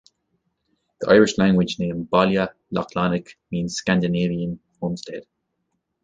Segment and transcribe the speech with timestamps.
[1.01, 5.27] The Irish language name Baile Lochlannach means "Scandinavian Homestead".